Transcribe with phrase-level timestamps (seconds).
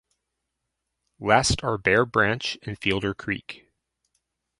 [1.19, 3.67] Last are Bear Branch and Fielder Creek.